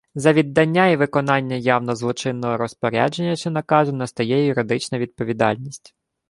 За 0.15 0.33
віддання 0.33 0.87
і 0.87 0.95
виконання 0.95 1.55
явно 1.55 1.95
злочинного 1.95 2.57
розпорядження 2.57 3.35
чи 3.35 3.49
наказу 3.49 3.93
настає 3.93 4.45
юридична 4.47 4.99
відповідальність 4.99 5.95